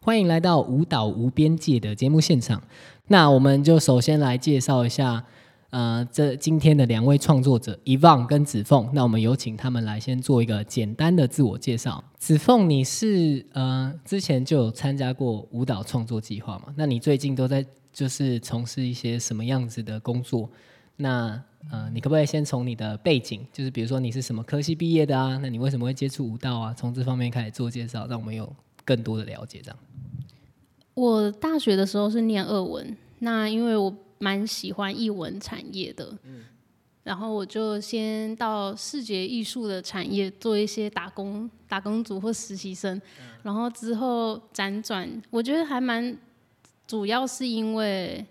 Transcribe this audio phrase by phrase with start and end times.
[0.00, 2.62] 欢迎来到舞蹈无边界的节目现场。
[3.08, 5.24] 那我们就首先来介绍一下，
[5.70, 8.88] 呃，这今天的两位创作者伊旺跟子凤。
[8.92, 12.02] 那我们有请他们来先做一个简单的自我介绍。
[12.18, 16.66] 子凤，你是呃之前就有参加过舞蹈创作计划吗？
[16.76, 20.48] 那你最近都在就是从事一些什么样子的工作？
[20.96, 25.36] 那呃，你可不可以先从你的背景，就是比如说你是什么科系毕业的啊？
[25.42, 26.72] 那你为什么会接触舞蹈啊？
[26.74, 28.50] 从这方面开始做介绍，让我们有
[28.86, 29.60] 更多的了解。
[29.62, 29.78] 这样，
[30.94, 36.44] 我大学的时候是念二文，那因为我蛮喜欢译文产业的，嗯，
[37.02, 42.98] 然后我就先到视觉艺术的产业做一些打工、打工族或实习生，
[43.42, 46.16] 然后之后辗转，我觉得还蛮
[46.86, 48.24] 主要是因为。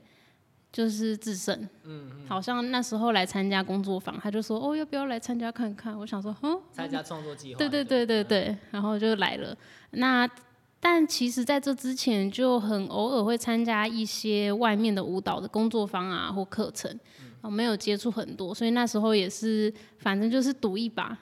[0.75, 5.97] 就是自胜，嗯，好像那时候来参加工作坊，他就说，哦，要不要来参加看看？
[5.97, 9.57] 我想说，哼，参加创作计划，对对对对对，然后就来了。
[9.91, 10.29] 那
[10.81, 16.93] 但其实在这之前，就很偶尔会参加一些外面的舞蹈的工作坊啊或课程，
[17.39, 21.17] 哦，没有接触很多，所以那时候也是，反正就是赌一把。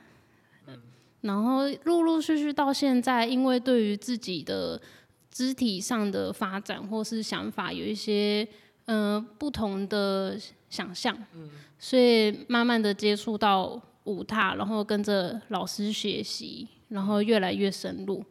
[0.65, 0.81] 嗯
[1.21, 4.81] 然后陆陆续续到现在，因为对于自己的
[5.29, 8.47] 肢体上的发展或是想法有一些。
[8.85, 10.37] 嗯，不同的
[10.69, 11.17] 想象，
[11.79, 18.21] 所以慢慢的接触到舞踏，然后跟着老师学习，然后越来越深入，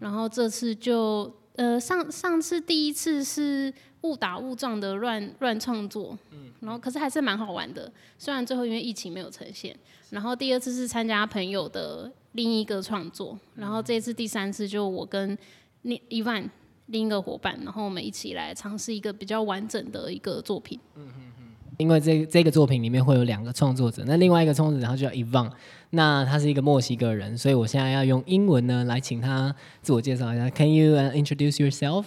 [0.00, 6.18] 然后这次就呃上上次第一次是误打误撞的乱乱创作，
[6.58, 9.78] 然后可是还是蛮好玩的，虽然最后因为疫情没有呈现，
[10.10, 15.38] 然后第二次是参加朋友的另一个创作，然后这次第三次就我跟
[15.82, 16.50] 那伊万。
[16.90, 20.78] 另一个伙伴，然后我们一起来尝试一个比较完整的一个作品。
[20.96, 21.44] 嗯嗯嗯。
[21.78, 25.50] 因为这这个作品里面会有两个创作者，那另外一个创作者他就叫 Ivan，
[25.90, 30.50] 那他是一个墨西哥人，所以我现在要用英文呢来请他自我介绍一下。
[30.50, 32.04] Can you introduce yourself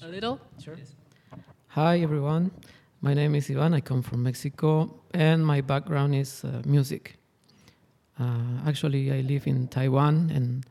[0.00, 0.38] a little?
[0.60, 0.76] Sure.
[1.68, 2.50] Hi everyone,
[3.00, 3.74] my name is Ivan.
[3.74, 7.18] I come from Mexico, and my background is music.
[8.18, 10.64] Uh, actually, I live in Taiwan, and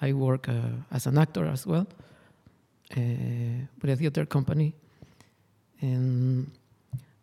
[0.00, 0.48] I work
[0.90, 1.86] as an actor as well.
[2.95, 4.73] uh, with a theater company.
[5.81, 6.47] And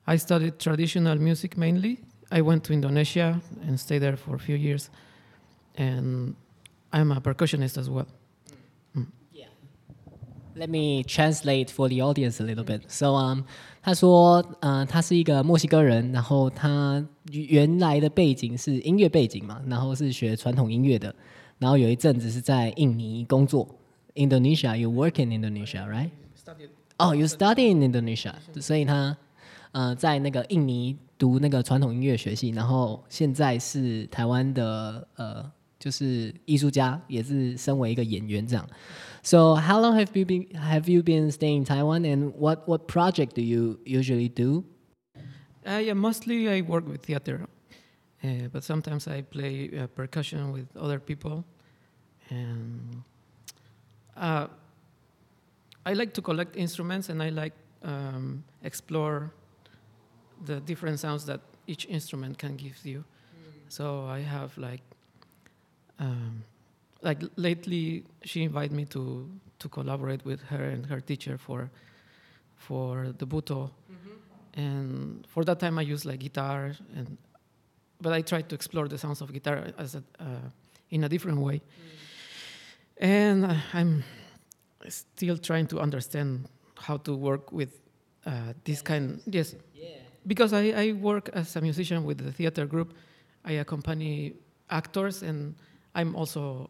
[0.06, 2.00] I studied traditional music mainly.
[2.30, 4.90] I went to Indonesia and stayed there for a few years.
[5.76, 6.34] And
[6.92, 8.06] I'm a percussionist as well.
[8.96, 9.06] Mm.
[9.32, 9.48] Yeah.
[10.54, 12.90] Let me translate for the audience a little bit.
[12.90, 13.44] So, um,
[13.82, 21.12] 他说，呃，他是一个墨西哥人，然后他原来的背景是音乐背景嘛，然后是学传统音乐的，
[21.58, 23.66] 然后有一阵子是在印尼工作
[24.16, 26.10] ，Indonesia, you work in Indonesia, right?
[26.98, 28.34] Oh, you study in Indonesia.
[28.60, 29.16] 所以他
[29.72, 38.68] 呃在那个印尼读那个传统音乐学系，然后现在是台湾的呃就是艺术家，也是身为一个演员这样。
[39.22, 43.34] So how long have you been have you been staying in Taiwan, and what what project
[43.34, 44.64] do you usually do?
[45.64, 47.46] Uh, yeah, mostly I work with theater,
[48.24, 51.44] uh, but sometimes I play uh, percussion with other people,
[52.30, 53.02] and
[54.17, 54.47] uh,
[55.85, 59.31] I like to collect instruments and I like um, explore
[60.45, 62.99] the different sounds that each instrument can give you.
[62.99, 63.03] Mm.
[63.69, 64.81] So I have like,
[65.99, 66.43] um,
[67.01, 69.29] like lately she invited me to
[69.59, 71.71] to collaborate with her and her teacher for
[72.55, 74.59] for the buto, mm-hmm.
[74.59, 77.17] and for that time I used like guitar and,
[78.01, 80.49] but I tried to explore the sounds of guitar as a, uh,
[80.89, 81.57] in a different way.
[81.57, 81.97] Mm
[82.99, 84.03] and I'm
[84.89, 87.79] still trying to understand how to work with
[88.25, 89.21] uh, this kind.
[89.25, 89.89] Yes, yeah.
[90.25, 92.93] because I, I work as a musician with the theater group.
[93.45, 94.33] I accompany
[94.69, 95.55] actors, and
[95.95, 96.69] I'm also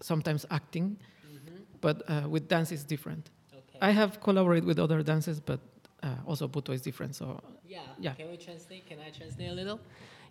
[0.00, 0.96] sometimes acting.
[1.26, 1.56] Mm-hmm.
[1.80, 3.30] But uh, with dance, it's different.
[3.52, 3.78] Okay.
[3.82, 5.60] I have collaborated with other dances, but
[6.02, 7.14] uh, also Buto is different.
[7.14, 8.14] So yeah, yeah.
[8.14, 8.86] Can we translate?
[8.86, 9.80] Can I translate a little?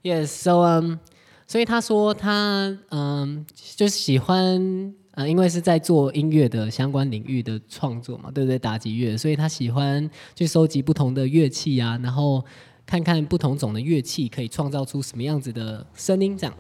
[0.04, 0.32] Yes.
[0.32, 1.00] So um,
[1.50, 3.44] 所以他说他嗯，
[3.76, 8.60] 就是喜欢呃，因为是在做音乐的相关领域的创作嘛，对不对？
[8.60, 12.46] 打击乐，所以他喜欢去收集不同的乐器啊，然后
[12.86, 16.38] 看看不同种的乐器可以创造出什么样子的声音。
[16.38, 16.54] 这样，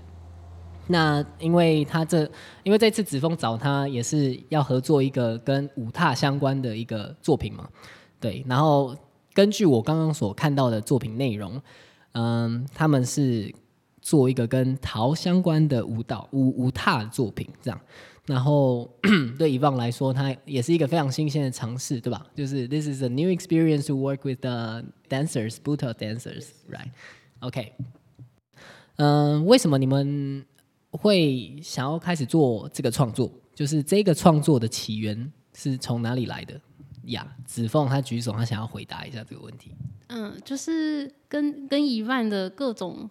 [0.87, 2.23] 那因为他这，
[2.63, 7.69] 因为这次子枫找他也是要合作一个跟舞踏相关的一个作品嘛，
[8.19, 8.43] 对。
[8.47, 8.97] 然后
[9.35, 11.61] 根据我刚刚所看到的作品内容，
[12.13, 13.53] 嗯，他们是
[14.01, 17.79] 做一个跟陶相关的舞蹈舞舞踏作品，这样。
[18.25, 18.87] 然后
[19.39, 22.25] 对以旺来说，它也是一个非常新鲜的尝试，对吧？
[22.35, 26.91] 就是 this is a new experience to work with the dancers, Buddha dancers, right?
[27.39, 27.73] OK。
[28.97, 30.45] 嗯，为什么你们
[30.91, 33.31] 会想要开始做这个创作？
[33.55, 36.59] 就是这个创作的起源是从哪里来的？
[37.05, 39.71] 呀，子凤她举手，她想要回答一下这个问题。
[40.07, 43.09] 嗯，就是跟跟伊万的各种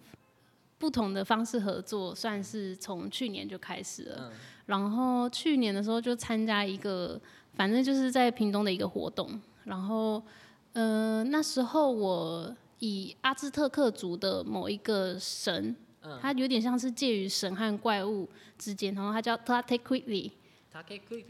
[0.79, 4.31] 不同的方式合作，算是从去年就开始了。
[4.65, 7.19] 然后去年的时候就参加一个，
[7.53, 9.39] 反正就是在屏东的一个活动。
[9.65, 10.23] 然后，
[10.73, 15.75] 呃，那时候我以阿兹特克族的某一个神，
[16.21, 18.27] 它有点像是介于神和怪物
[18.57, 20.31] 之间，然后它叫 Tlatequitli。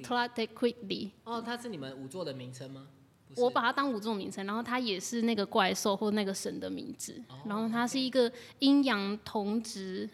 [0.03, 1.09] Tlatequitli。
[1.23, 2.87] 哦，它是你们五座的名称吗？
[3.35, 7.21] 我把它当五种名称，然后它也是那个怪兽或那个神的名字。
[7.45, 10.09] 然后它是一个阴阳同值，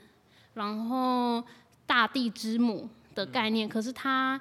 [0.53, 1.41] 然后
[1.85, 3.67] 大地之母的概念。
[3.69, 4.39] 可是它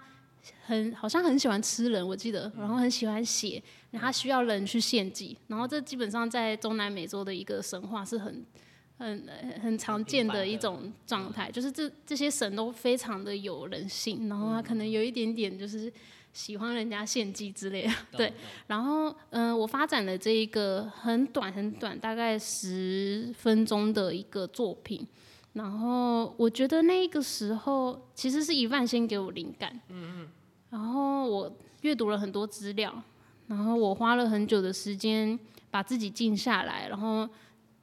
[0.66, 3.62] 很好像很喜欢吃人，我记得，然后很喜欢血，
[3.92, 5.38] 它需要人去献祭。
[5.46, 8.44] 然后这基本上在中南美洲的一个神话是很
[8.98, 9.28] 很
[9.62, 15.92] 很常见的一种状态，就是这这些神都非常的有人性，然后它可能有一点点就是。
[16.34, 18.32] 喜欢人家献祭之类的，对。
[18.66, 25.06] 然后，嗯，我发展了这一个很短很短，大概十分钟的一个作品。
[25.52, 29.80] 然后，我觉得那个时候其实是一万先给我灵感。
[29.90, 30.28] 嗯嗯。
[30.70, 32.92] 然后我阅读了很多资料，
[33.46, 35.38] 然后我花了很久的时间
[35.70, 37.28] 把自己静下来，然后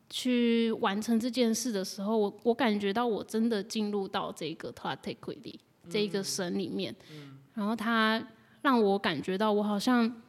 [0.09, 5.59] 去完成这件事的时候，我我感觉到我真的进入到这个 t a t e q u i l y
[5.89, 6.93] 这一个神里面。
[7.13, 7.37] 嗯。
[7.53, 8.21] 然后他。
[8.61, 10.21] 让我感觉到，我好像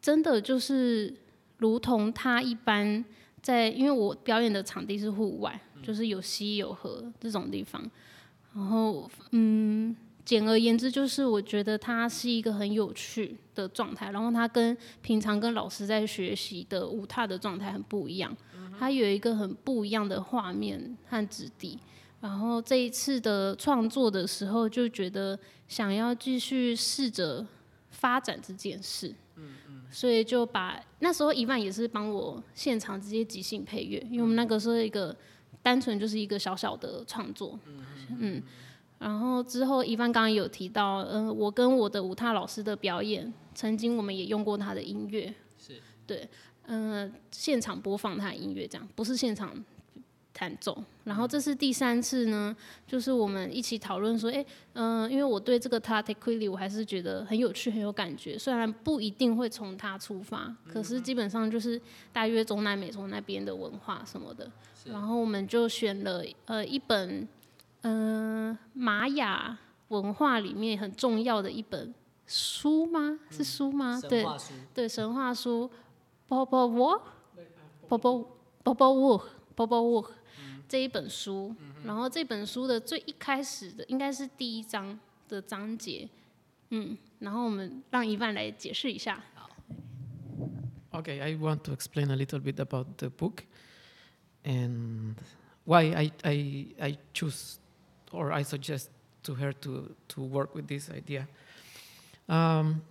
[0.00, 1.14] 真的就是
[1.58, 3.04] 如同他一般，
[3.42, 7.82] 在因为我表演的场地是户外，就是有溪有河这种地方。
[8.54, 9.94] 然后，嗯，
[10.24, 14.10] 简而言之，就是我觉得他是一个很有趣的状态。
[14.10, 18.34] 然后他跟平常跟老师在学习的舞踏的状态很不一样，
[18.78, 21.78] 他有一个很不一样的画面和质地。
[22.20, 27.46] 然后这一次的创作的时候，就觉得想要继续试着
[27.90, 35.14] 发展这件事，嗯嗯，所以就把那时候伊万也是帮我现场直接即兴配乐，因为我们那个是一个
[35.62, 37.84] 单纯就是一个小小的创作，嗯
[38.18, 38.42] 嗯，
[38.98, 45.80] 然后之后伊万刚刚有提到，嗯，我跟我的舞踏老师的表演，曾经我们也用过他的音乐，是。
[46.06, 46.28] 对，
[46.66, 49.54] 嗯，现场播放他的音乐这样，不是现场。
[50.36, 52.54] 弹奏，然后这是第三次呢，
[52.86, 54.44] 就是我们一起讨论说，哎，
[54.74, 58.38] 嗯，因为我对这个 t a t e q u i l y 我还是觉得很有趣，很有感觉。
[58.38, 61.80] 虽然不一定会从它出发，可是基本上就是
[62.12, 64.52] 大约中南美洲那边的文化什么的。
[64.84, 67.26] 然后我们就选了呃一本，
[67.80, 69.56] 嗯，玛雅
[69.88, 71.94] 文化里面很重要的一本
[72.26, 73.18] 书吗？
[73.30, 73.98] 是书吗？
[74.06, 74.26] 对
[74.74, 75.70] 对，神话书
[76.28, 77.00] ，Bobo
[77.88, 78.26] War，Bobo
[78.62, 79.22] Bobo
[79.55, 80.11] War，Bobo War。
[80.67, 81.53] 这一本书，
[81.83, 84.97] 然后这本书的最一开始的应该是第一章
[85.27, 86.07] 的章节，
[86.69, 89.21] 嗯，然后我们让伊万来解释一下。
[90.91, 93.43] Okay, I want to explain a little bit about the book
[94.43, 95.15] and
[95.65, 97.59] why I I I choose
[98.11, 98.87] or I suggest
[99.23, 101.27] to her to to work with this idea.
[102.27, 102.81] Um,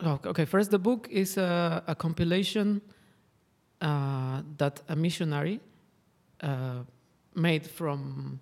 [0.00, 2.80] okay, first the book is a, a compilation
[3.81, 5.59] uh, that a missionary
[6.41, 6.83] uh,
[7.35, 8.39] made from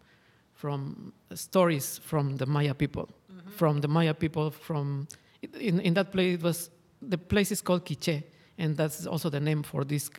[0.54, 3.50] from stories from the Maya people, mm-hmm.
[3.52, 4.52] from the Maya people.
[4.52, 5.08] From
[5.42, 6.70] in in that place it was
[7.10, 8.24] the place is called Quiche,
[8.58, 10.10] and that's also the name for this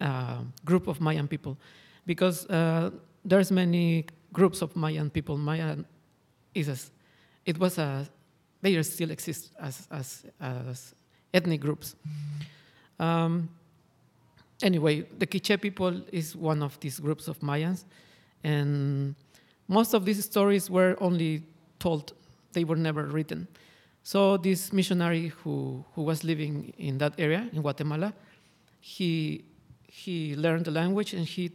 [0.00, 1.56] uh, group of Mayan people,
[2.06, 2.90] because uh,
[3.24, 5.38] there's many groups of Mayan people.
[5.38, 5.86] Mayan
[6.54, 6.76] is a,
[7.44, 8.08] it was a
[8.62, 10.94] they still exist as as, as
[11.32, 11.94] ethnic groups.
[12.98, 13.48] Um,
[14.62, 17.84] anyway, the Quiche people is one of these groups of Mayans,
[18.44, 19.14] and
[19.68, 21.42] most of these stories were only
[21.78, 22.12] told;
[22.52, 23.48] they were never written.
[24.02, 28.12] So this missionary who who was living in that area in Guatemala,
[28.80, 29.44] he
[29.86, 31.52] he learned the language and he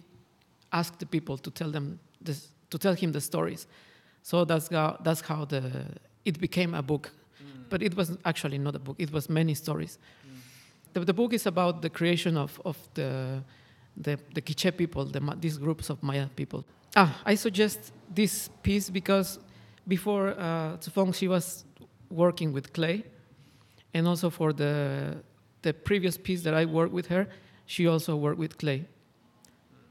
[0.71, 3.67] asked the people to tell them this, to tell him the stories.
[4.21, 5.85] So that's how that's how the
[6.25, 7.11] it became a book,
[7.41, 7.63] mm.
[7.69, 8.95] but it was actually not a book.
[8.99, 9.97] It was many stories.
[10.97, 13.43] The, the book is about the creation of, of the,
[13.95, 16.65] the, the Quiche people, the, these groups of Maya people.
[16.95, 19.37] Ah, I suggest this piece because
[19.87, 21.65] before uh, Tsufong, she was
[22.09, 23.03] working with clay,
[23.93, 25.17] and also for the,
[25.61, 27.27] the previous piece that I worked with her,
[27.67, 28.87] she also worked with clay.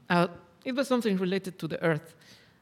[0.09, 0.27] Uh,
[0.65, 2.15] it was something related to the earth.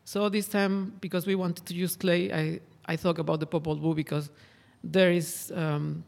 [0.03, 3.79] So this time, because we wanted to use clay, I, I thought about the Popol
[3.81, 4.29] Vuh because
[4.83, 6.03] there is um,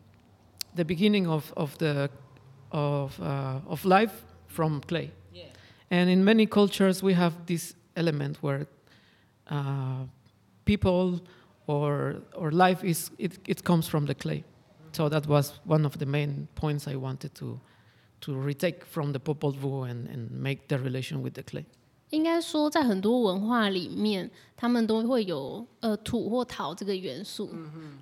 [0.75, 2.11] the beginning of, of the
[2.71, 5.11] of, uh, of life from clay.
[5.33, 5.45] Yeah.
[5.89, 8.67] And in many cultures, we have this element where
[9.49, 10.03] uh,
[10.65, 11.21] people
[11.67, 14.43] or or life is it, it comes from the clay.
[14.91, 17.59] So that was one of the main points I wanted to
[18.21, 21.65] to retake from the Popol Vuh and, and make the relation with the clay.
[22.10, 27.50] 应该说，在很多文化里面，他们都会有呃土或陶这个元素，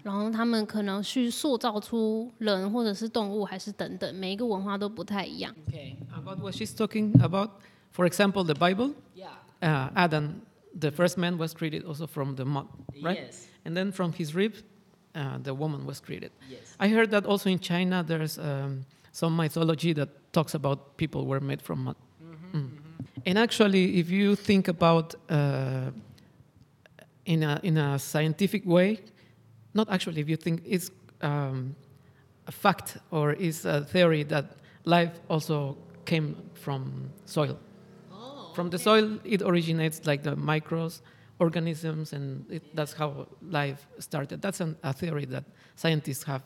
[0.02, 5.54] 然后他们可能去塑造出人或者是动物，还是等等，每一个文化都不太一样。
[5.68, 5.94] Okay.
[6.12, 7.50] About what she's talking about,
[7.92, 9.28] for example, the Bible, Yeah.
[9.62, 10.40] uh, Adam,
[10.76, 12.66] the first man was created also from the mud,
[13.00, 13.16] right?
[13.16, 13.46] Yes.
[13.64, 14.54] And then from his rib,
[15.14, 16.32] uh, the woman was created.
[16.50, 16.74] Yes.
[16.80, 21.40] I heard that also in China, there's um, some mythology that talks about people were
[21.40, 21.96] made from mud.
[23.24, 23.24] Mm.
[23.26, 25.90] And actually, if you think about uh,
[27.24, 28.98] in a in a scientific way,
[29.74, 30.90] not actually, if you think it's
[31.22, 31.74] um,
[32.46, 34.44] a fact or is a theory that
[34.84, 37.56] life also came from soil.
[38.54, 41.02] From the soil, it originates like the microbes,
[41.38, 44.42] organisms, and it, that's how life started.
[44.42, 45.44] That's an, a theory that
[45.76, 46.42] scientists have.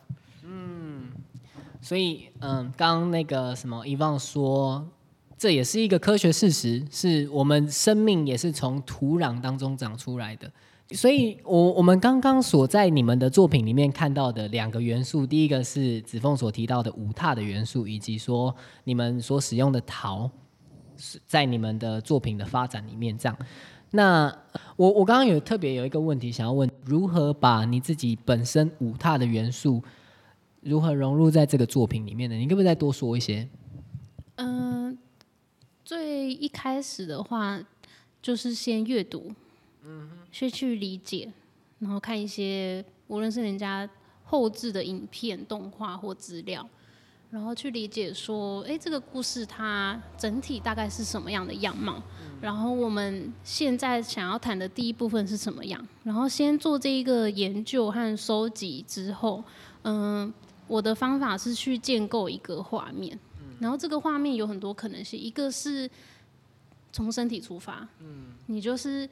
[1.81, 4.87] 所以，嗯，刚刚那个什么，遗忘说，
[5.40, 10.52] 这也是一个科学事实，是我们生命也是从土壤当中长出来的。
[10.92, 18.54] 所以我我们刚刚所在你们的作品里面看到的两个元素，第一个是子凤所提到的五踏的元素，以及说
[18.84, 20.30] 你们所使用的陶，
[21.26, 23.38] 在你们的作品的发展里面这样。
[23.92, 24.36] 那
[24.76, 29.82] 我我刚刚有特别有一个问题想要问，如何把你自己本身五踏的元素
[30.60, 32.36] 如何融入在这个作品里面呢？
[32.36, 33.48] 你可不可以再多说一些？
[34.36, 34.98] 嗯、
[35.90, 37.60] 最一开始的话，
[38.22, 39.34] 就是先阅读，
[39.84, 41.34] 嗯先去理解，
[41.80, 43.90] 然后看一些无论是人家
[44.24, 46.64] 后置的影片、动画或资料，
[47.32, 52.00] 然后去理解说，哎，这个故事它整体大概是什么样的样貌，
[52.40, 59.44] 然后我们现在想要谈的第一部分是什么样，然后先做这一个研究和收集之后，
[59.82, 60.32] 嗯、
[60.68, 63.20] 我的方法是去建构一个画面。
[63.60, 65.90] 然后这个画面有很多可能性，一个是
[66.92, 69.08] 从身体出发，嗯，你就是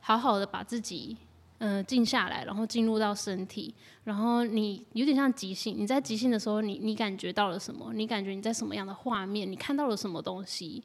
[0.00, 1.16] 好好的把自己
[1.58, 7.92] 呃静下来，然后进入到身体，然后你有点像即兴，你在即兴的时候，你你感觉到了什么？
[7.92, 9.50] 你感觉你在什么样的画面？
[9.50, 10.82] 你看到了什么东西？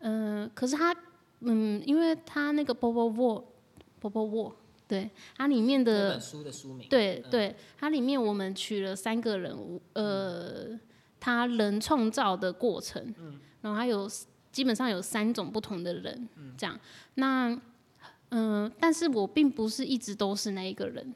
[0.00, 0.94] 嗯、呃，可是它，
[1.40, 3.42] 嗯，因为它那个 Bobo War
[4.00, 4.52] Bobo War，
[4.86, 10.78] 对，它里面的书的书名对对，它里面我们取了三个人物，呃，
[11.26, 13.12] 他人创造的过程，
[13.60, 14.08] 然后还有
[14.52, 16.78] 基本上有三种不同的人，这样。
[17.14, 17.60] 那
[18.30, 21.12] 嗯、但是我并不是一直都是那一个人，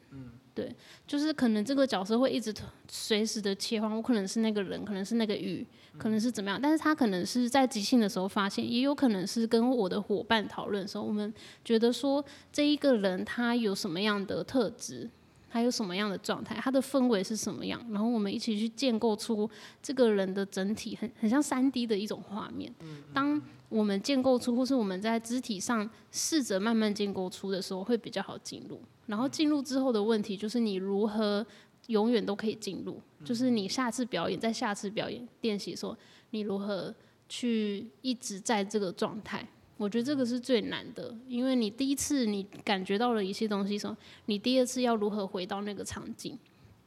[0.53, 0.75] 对，
[1.07, 2.53] 就是可能这个角色会一直
[2.89, 5.65] 随时的切换，我可能是那个人，可能是那个鱼，
[5.97, 11.33] 可能是怎么样，但是他可能是在即兴的时候发现，也有可能是跟我的伙伴讨论的时候，我们
[11.65, 15.09] 觉得说这一个人他有什么样的特质，
[15.53, 19.51] 他有什么样的状态，他的氛围是什么样，然后我们一起去建构出
[19.83, 22.73] 这个人的整体，很很像三 D 的一种画面。
[23.13, 28.81] 当我们建构出，或是我们在肢体上试着慢慢建构出的时候，会比较好进入。
[29.07, 31.45] 然后进入之后的问题就是你如何
[31.89, 35.97] 永远都可以进入，就是你下次表演，在下次表演练习的时候，
[36.31, 36.95] 你如何
[37.29, 39.45] 去一直在这个状态。
[39.81, 43.97] 我觉得这个是最难的，因为你第一次你感觉到了一些东西的时候，
[44.27, 46.39] 你第二次要如何回到那个场景？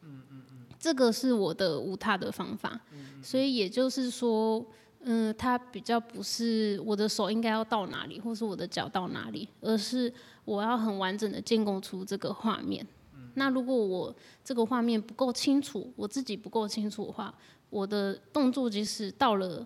[0.04, 2.80] 嗯嗯嗯这个是我的无他的方法，
[3.24, 4.64] 所以也就是说，
[5.00, 10.14] 嗯，它比较不是我的手应该要到哪里，或是我的脚到哪里，而是
[10.46, 12.86] 我要很完整的建构出这个画面。
[13.34, 17.34] 那如果我这个画面不够清楚，我自己不够清楚的话，
[17.72, 19.66] 我的动作即使到了，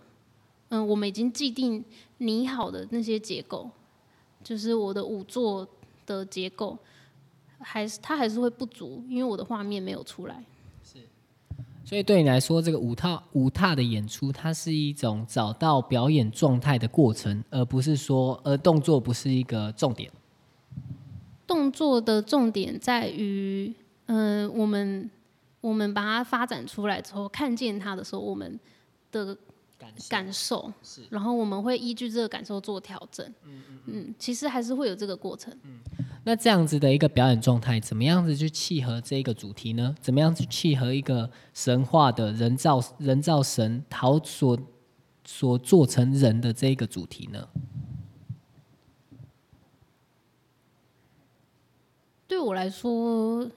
[0.69, 1.83] 嗯，我们已经既定
[2.17, 3.69] 拟好的那些结构，
[4.43, 5.67] 就是我的五座
[6.05, 6.77] 的结构，
[7.59, 10.43] 还是它还是会不足，因为我的画面没有出来。
[10.83, 11.00] 是
[11.86, 20.12] 所以对你来说，这个五踏五踏的演出，它是一种找到表演状态的过程，而不是说，而动作不是一个重点。
[21.47, 23.74] 动作的重点在于，
[24.07, 25.09] 嗯、我们
[25.62, 28.59] 我们把它发展出来之后，看见它的时候，我们
[29.13, 29.38] 的
[29.77, 33.34] 感受感受，是然后我们会依据这个感受做调整。
[33.89, 35.55] 嗯其实还是会有这个过程。
[36.25, 39.96] 那这样子的一个表演状态，怎么样子去契合这个主题呢？
[40.01, 44.60] 怎么样去契合一个神话的人造人造神陶所
[45.24, 47.48] 所做成人的这一个主题呢？
[52.27, 53.50] 对我来说，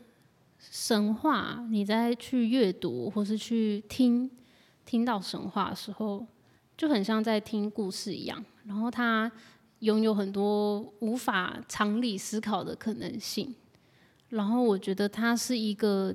[0.61, 4.31] 神话你在去阅读或是去听
[4.91, 6.27] 听到神话的时候，
[6.77, 9.31] 就很像在听故事一样，然后它
[9.79, 13.55] 拥有很多无法常理思考的可能性，
[14.31, 16.13] 然后我觉得它是一个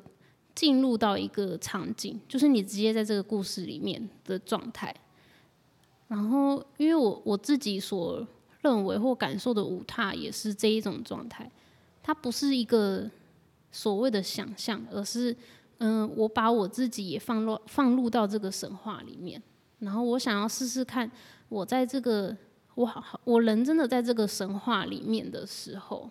[0.54, 4.94] 进入到一个场景，就是你直接在这个故事里面的状态。
[6.10, 8.28] 然后，因为我我自己所
[8.60, 11.50] 认为或感受的舞踏也是这一种状态，
[12.04, 13.10] 它不是一个
[13.72, 15.34] 所谓的想象，而是
[15.80, 19.42] 嗯，我把我自己也放入放入到这个神话里面，
[19.80, 21.10] 然后我想要试试看，
[21.50, 22.36] 我在这个
[22.76, 26.10] 我好我人真的在这个神话里面的时候。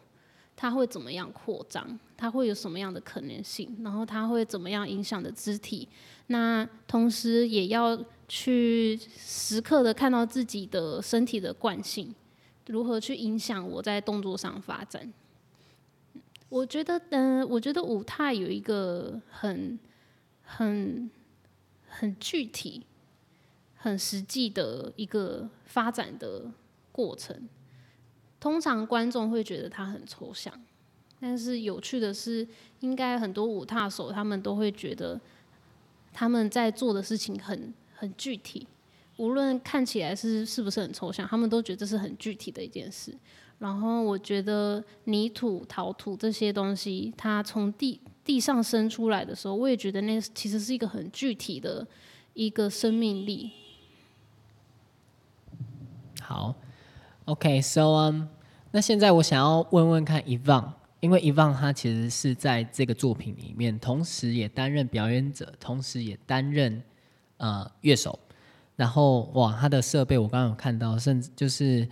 [0.56, 1.98] 它会怎么样扩张？
[2.16, 3.76] 它会有什么样的可能性？
[3.82, 5.88] 然后它会怎么样影响的肢体？
[6.28, 12.14] 那同时也要去时刻的看到自己的身体的惯性，
[12.68, 15.12] 如何去影响我在动作上发展？
[16.54, 19.76] 我觉得，嗯，我觉得舞踏有一个很、
[20.44, 21.10] 很、
[21.88, 22.86] 很具体、
[23.74, 26.52] 很实际的一个发展的
[26.92, 27.48] 过程。
[28.38, 30.54] 通常观众会觉得它很抽象，
[31.18, 32.46] 但是有趣的是，
[32.78, 35.20] 应该很多舞踏手他们都会觉得
[36.12, 38.64] 他们在做的事情很很具体，
[39.16, 43.12] 无论看起来是是不是很抽象，他们都觉得这是很具体的一件事。
[43.58, 51.86] 然后我觉得泥土、陶土这些东西，它从地地上生出来的时候，我也觉得那其实是一个很具体的
[52.34, 53.50] 一个生命力。
[56.20, 56.54] 好。
[57.26, 58.24] OK，so um，
[58.70, 60.70] 那现在我想要问问看 Evan，
[61.00, 66.82] 因为 Evan 他其实是在这个作品里面，同时也担任表演者，同时也担任
[67.38, 68.18] 呃乐手。
[68.76, 71.88] 然后哇，他的设备我刚刚有看到，甚至就是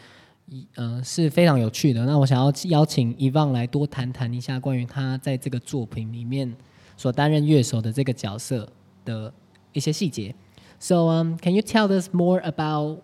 [0.75, 2.05] 呃是非常有趣的。
[2.05, 6.53] 那我想要邀请 Evan 来多谈谈一下关于他在这个作品里面
[6.96, 8.67] 所担任乐手的这个角色
[9.05, 9.34] 的
[9.74, 10.34] 一些细节。
[10.79, 13.01] So um, can you tell us more about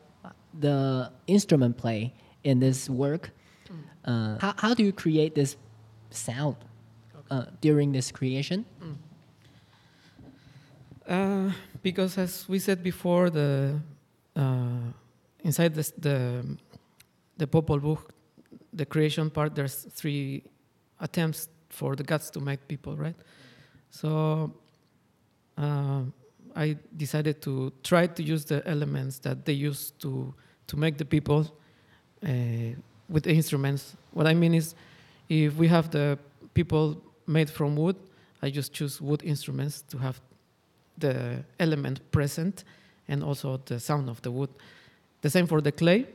[0.54, 2.14] the instrument play
[2.44, 3.32] in this work.
[3.70, 3.80] Mm.
[4.06, 5.58] Uh, how, how do you create this
[6.10, 6.56] sound
[7.32, 8.66] uh, during this creation?
[8.82, 8.96] Mm.
[11.06, 13.80] Uh, because as we said before, the
[14.36, 14.92] uh,
[15.44, 16.46] inside this, the
[17.39, 17.99] the Popol Vuh,
[18.73, 20.43] the creation part, there's three
[21.01, 23.17] attempts for the gods to make people, right?
[23.91, 24.53] So
[25.57, 26.03] uh,
[26.55, 30.35] I decided to try to use the elements that they used to
[30.67, 31.47] to make the people
[32.23, 32.29] uh,
[33.09, 33.97] with the instruments.
[34.13, 34.75] What I mean is,
[35.29, 36.19] if we have the
[36.53, 37.97] people made from wood,
[38.43, 40.21] I just choose wood instruments to have
[40.99, 42.65] the element present
[43.09, 44.51] and also the sound of the wood.
[45.23, 46.07] The same for the clay.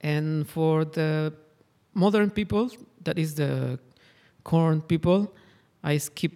[0.00, 1.32] And for the
[1.94, 2.70] modern people,
[3.02, 3.78] that is the
[4.44, 5.34] corn people,
[5.82, 6.32] I skip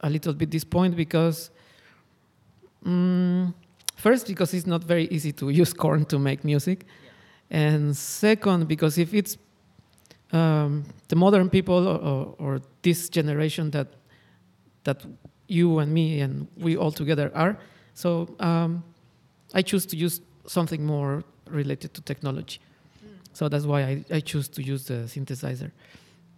[0.00, 1.50] a little bit this point because
[2.84, 3.54] um,
[4.04, 6.84] First, because it's not very easy to use corn to make music.
[6.84, 7.58] Yeah.
[7.58, 9.38] And second, because if it's
[10.32, 13.86] um, the modern people or, or, this generation that,
[14.82, 15.06] that
[15.48, 17.56] you and me and we all together are,
[17.94, 18.84] so um,
[19.54, 22.60] I choose to use something more related to technology.
[23.34, 25.70] So that's why I, I choose to use the synthesizer.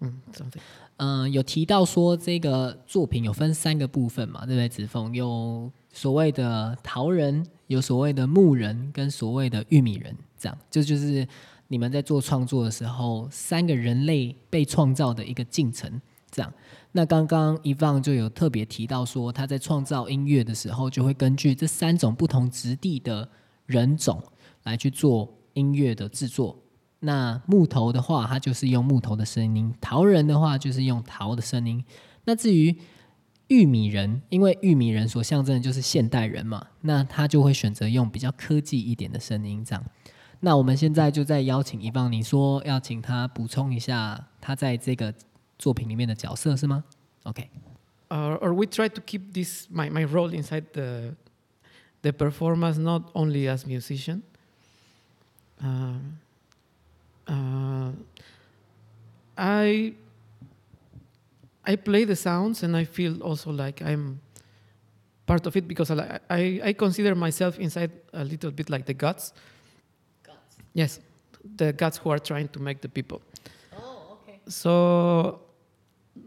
[0.00, 0.60] 嗯 something.
[0.96, 4.68] 嗯，有提到说这个作品有分三个部分嘛，对不对？
[4.68, 11.26] 子凤有所谓的桃人，有所谓的木人，跟所谓的玉米人，这样，这就是
[11.68, 16.00] 你们在做创作的时候，三个人类被创造的一个进程。
[16.30, 16.52] 这样，
[16.92, 23.26] 那刚刚一放就有特别提到说，他在创造音乐的时候，就会根据这三种不同质地的
[23.66, 24.22] 人种
[24.64, 26.58] 来去做音乐的制作。
[27.06, 31.82] 那木头的话，它就是用木头的声音；陶人的话，就是用陶的声音。
[32.24, 32.76] 那至于
[33.46, 39.84] 玉米人，因为玉米人所象征的就是现代人嘛，那他就会选择用比较科技一点的声音这样。
[40.40, 45.14] 那我们现在就在邀请一方，你说要请他补充一下他在这个
[45.58, 46.82] 作品里面的角色是吗
[47.22, 47.48] ？OK。
[48.08, 51.14] Uh, or we try to keep this my, my role inside the
[52.02, 54.22] the performance not only as musician.
[55.60, 56.00] Uh,
[57.28, 57.90] uh,
[59.36, 59.94] I
[61.64, 64.20] I play the sounds and I feel also like I'm
[65.26, 68.94] part of it because I, I, I consider myself inside a little bit like the
[68.94, 69.32] gods.
[70.22, 70.56] Gods.
[70.72, 71.00] Yes,
[71.56, 73.20] the gods who are trying to make the people.
[73.76, 74.38] Oh, okay.
[74.46, 75.40] So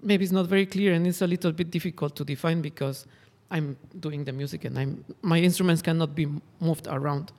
[0.04, 3.08] maybe it's not very clear and it's a little bit difficult to define because
[3.50, 6.28] I'm doing the music and I'm my instruments cannot be
[6.60, 7.32] moved around.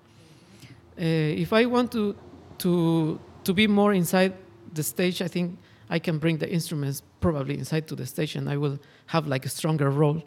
[0.99, 1.05] Uh,
[1.45, 2.17] if I want to
[2.59, 4.33] to to be more inside
[4.73, 5.59] the stage, I think
[5.89, 9.45] I can bring the instruments probably inside to the stage, and I will have like
[9.45, 10.23] a stronger role.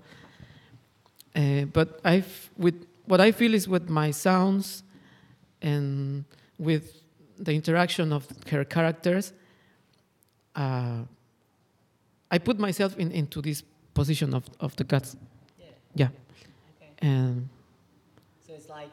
[1.34, 2.26] Uh, but I,
[2.58, 4.84] with what I feel is with my sounds,
[5.62, 6.26] and
[6.60, 6.84] with
[7.40, 9.32] the interaction of her characters,
[10.58, 11.04] uh,
[12.30, 15.16] I put myself in, into this position of, of the gods.
[15.96, 16.10] Yeah.
[17.00, 17.48] And
[18.46, 18.92] So it's like.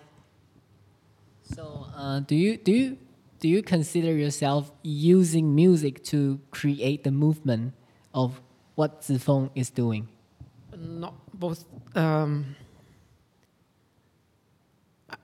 [1.42, 2.96] So, uh, do you do you
[3.40, 7.72] do you consider yourself using music to create the movement
[8.14, 8.40] of
[8.74, 10.08] what Zifeng is doing?
[10.80, 11.64] not both.
[11.94, 12.56] Um,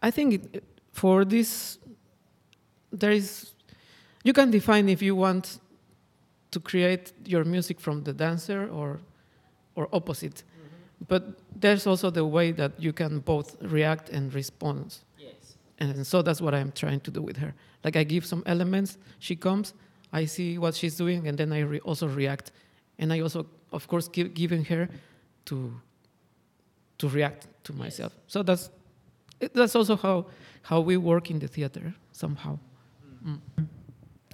[0.02, 1.78] I think it, for this,
[2.92, 3.52] there is,
[4.24, 5.60] you can define if you want
[6.50, 9.00] to create your music from the dancer or,
[9.74, 10.42] or opposite.
[11.08, 14.98] But there's also the way that you can both react and respond.
[15.79, 15.95] Yes.
[15.95, 17.53] And so that's what I'm trying to do with her.
[17.83, 19.73] Like I give some elements, she comes,
[20.13, 22.51] I see what she's doing, and then I re- also react.
[22.99, 24.87] And I also, of course, give, giving her
[25.45, 25.71] to
[26.99, 28.11] to react to myself.
[28.27, 28.69] So that's
[29.39, 30.25] it- that's also how
[30.63, 32.59] how we work in the theater somehow.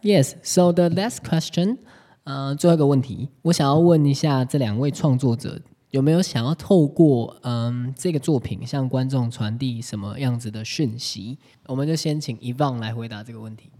[0.02, 0.36] Yes.
[0.44, 1.78] So the last question，
[2.26, 11.38] 呃，最后一个问题，我想要问一下这两位创作者 有没有想要透过嗯这个作品向观众传递什么样子的讯息？
[11.66, 13.72] 我们就先请 Evan 来回答这个问题。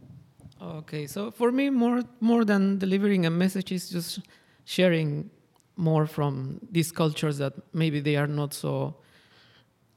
[0.60, 4.20] Okay, so for me, more more than delivering a message is just
[4.66, 5.26] sharing
[5.76, 8.96] more from these cultures that maybe they are not so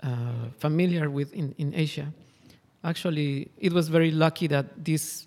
[0.03, 2.13] uh, familiar with in, in Asia.
[2.83, 5.27] Actually, it was very lucky that this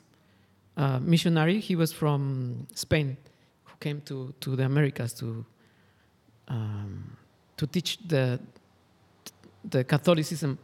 [0.77, 3.17] uh, missionary, he was from Spain,
[3.63, 5.45] who came to, to the Americas to
[6.48, 7.16] um,
[7.56, 8.40] to teach the
[9.64, 10.58] the Catholicism.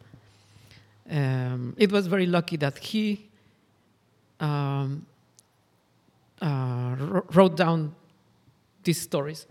[1.11, 3.29] Um, it was very lucky that he
[4.41, 5.07] um,
[6.41, 6.97] uh,
[7.33, 7.95] wrote down
[8.85, 9.47] these stories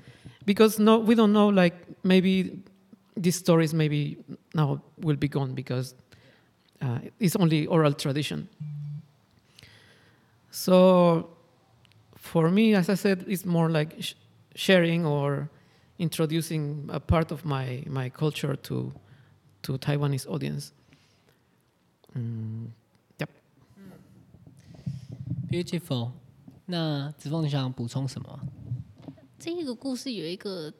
[0.45, 2.59] because no we don't know like maybe
[3.15, 4.17] these stories maybe
[4.53, 5.95] now will be gone because
[6.81, 8.47] uh, it's only oral tradition
[10.51, 11.29] so
[12.15, 14.13] for me as i said it's more like sh-
[14.55, 15.49] sharing or
[15.97, 18.91] introducing a part of my, my culture to
[19.61, 20.71] to taiwanese audience
[22.15, 22.67] mm,
[25.49, 26.11] Beautiful。
[26.65, 28.39] 那子凤，你想补充什么？
[29.37, 30.73] 这一个故事有一个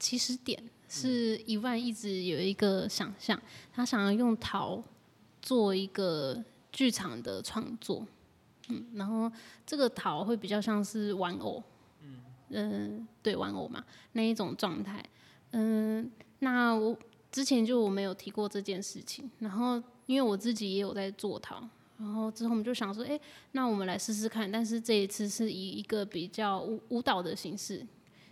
[0.00, 3.40] 起始点，是一万一直有一个想象，
[3.72, 4.82] 他想要用陶
[5.40, 6.42] 做一个
[6.72, 8.04] 剧场的创作，
[8.68, 9.30] 嗯，然后
[9.64, 11.62] 这个陶会比较像是玩偶，
[12.54, 15.04] 嗯、对，玩偶嘛那一种状态，
[15.52, 16.96] 嗯、那我
[17.30, 23.18] 之前就我没有提过这件事情，然后因为我自己也有在做陶，然后之后我们就想说，哎、
[23.52, 27.84] 那我们来试试看，但是这一次是以一个比较舞舞蹈的形式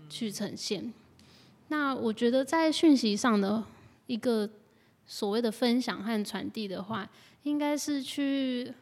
[0.09, 0.93] 去呈现。
[1.69, 3.65] 那我觉得在讯息上的
[4.07, 4.49] 一个
[5.07, 7.09] 所谓的分享和传递的话，
[7.45, 8.73] 应该是去，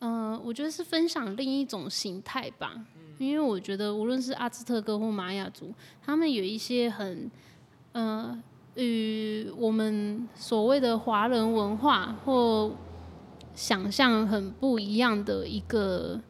[0.00, 2.86] 呃，我觉得是分享另一种形态吧。
[3.18, 7.28] 因为我觉得无论是阿兹特克或玛雅族，他们有一些很，
[7.90, 8.40] 呃，
[8.76, 12.72] 与我们所谓的华人文化或
[13.56, 16.20] 想象很不一样的一个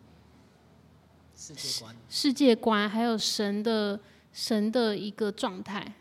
[1.37, 1.97] 世界观。
[2.09, 4.01] 世界观，还有神的
[4.33, 5.93] 神的一个状态。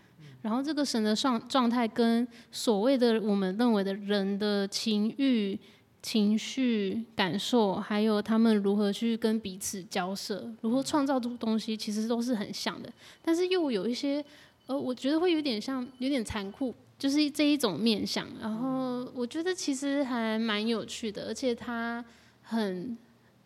[0.41, 5.59] 然后这个神的状状态跟所谓的我们认为的人的情欲、
[6.07, 12.89] 情绪、感受，还有他们如何去跟彼此交涉，如何创造出东西，其实都是很像的。
[13.21, 14.23] 但是又有一些，
[14.67, 18.25] 呃，我觉得会有点像，有点残酷，就是这一种面相。
[18.41, 22.01] 然后我觉得其实还蛮有趣的，而且它
[22.41, 22.97] 很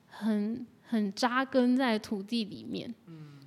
[0.07, 2.93] 很很扎根在土地里面。
[3.07, 3.39] 嗯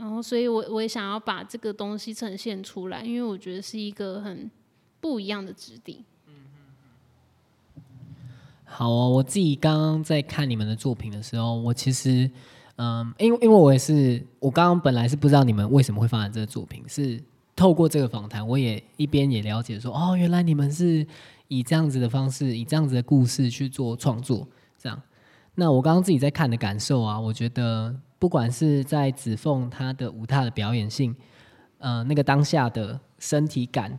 [0.00, 4.50] 然后，所以我我也想要把这个东西呈现出来，因为我觉得是一个很
[5.00, 6.04] 不一样的质地。
[8.70, 12.30] 好哦，我自己刚刚在看你们的作品的时候，我其实，
[12.76, 17.20] 嗯，因为因为我也是，我刚刚本来是不知道你们为什么会发展这个作品，是
[17.56, 21.04] 透过这个访谈，我也一边也了解说，哦，原来你们是
[21.48, 24.46] 以这样子的方式，以这样子的故事去做创作，
[24.78, 25.00] 这样。
[25.54, 31.16] 那我刚刚自己在看的感受啊，我觉得不管是在子凤他的舞踏的表演性，
[31.78, 33.98] 呃，那个当下的身体感，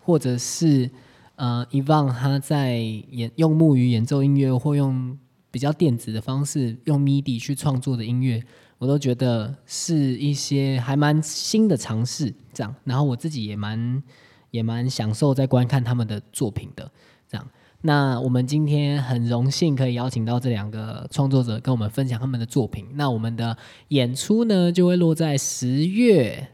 [0.00, 0.90] 或者是
[1.36, 5.18] 呃，Evan 他在演用木鱼演奏音乐，或用
[5.50, 8.42] 比较电子的方式用 MIDI 去创作的音乐，
[8.78, 12.34] 我都觉得是一些还蛮新的尝试。
[12.54, 14.02] 这样，然后我自己也蛮
[14.50, 16.90] 也蛮享受在观看他们的作品的。
[17.28, 17.46] 这样，
[17.82, 22.86] 那我们今天很荣幸可以邀请到这两个创作者跟我们分享他们的作品。
[22.94, 23.56] 那我们的
[23.88, 26.48] 演出呢，就会落在十月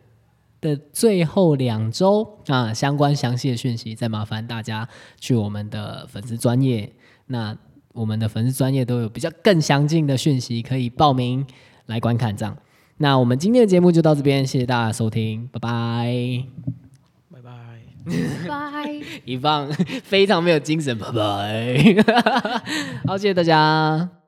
[0.62, 4.88] 的最后两周啊，相关详细的讯息再麻烦大家
[5.20, 6.90] 去我们的粉丝专业，
[7.26, 7.54] 那
[7.92, 11.44] 我们的粉丝专业都有比较更详尽的讯息可以报名
[11.86, 12.56] 来观看这样。
[12.98, 16.44] 那我们今天的节目就到这边，谢谢大家收听，拜拜。
[17.32, 17.50] 拜拜。
[18.48, 19.00] 拜。
[19.24, 19.68] 一放
[20.04, 21.82] 非常没有精神，拜拜。
[23.06, 24.21] 好，谢谢大家。